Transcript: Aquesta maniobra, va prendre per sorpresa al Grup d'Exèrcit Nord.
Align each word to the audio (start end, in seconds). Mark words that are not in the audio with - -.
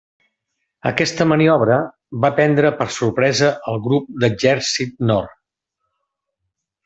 Aquesta 0.91 1.27
maniobra, 1.31 1.75
va 2.23 2.31
prendre 2.39 2.71
per 2.79 2.87
sorpresa 2.97 3.51
al 3.73 3.77
Grup 3.89 4.09
d'Exèrcit 4.23 4.97
Nord. 5.11 5.37